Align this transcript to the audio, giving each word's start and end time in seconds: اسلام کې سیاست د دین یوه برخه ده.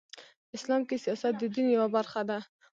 اسلام 0.57 0.81
کې 0.87 0.95
سیاست 1.03 1.33
د 1.37 1.43
دین 1.55 1.67
یوه 1.75 1.87
برخه 1.95 2.21
ده. 2.29 2.39